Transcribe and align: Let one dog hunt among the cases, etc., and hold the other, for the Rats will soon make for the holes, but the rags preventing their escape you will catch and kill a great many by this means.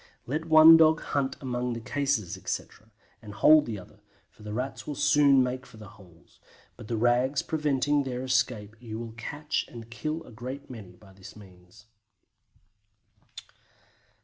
Let 0.25 0.45
one 0.45 0.77
dog 0.77 0.99
hunt 1.01 1.35
among 1.41 1.73
the 1.73 1.79
cases, 1.79 2.35
etc., 2.35 2.89
and 3.21 3.35
hold 3.35 3.67
the 3.67 3.77
other, 3.77 3.99
for 4.31 4.41
the 4.41 4.51
Rats 4.51 4.87
will 4.87 4.95
soon 4.95 5.43
make 5.43 5.63
for 5.63 5.77
the 5.77 5.89
holes, 5.89 6.39
but 6.75 6.87
the 6.87 6.97
rags 6.97 7.43
preventing 7.43 8.01
their 8.01 8.23
escape 8.23 8.75
you 8.81 8.97
will 8.97 9.11
catch 9.15 9.63
and 9.67 9.91
kill 9.91 10.23
a 10.23 10.31
great 10.31 10.71
many 10.71 10.93
by 10.95 11.13
this 11.13 11.35
means. 11.35 11.85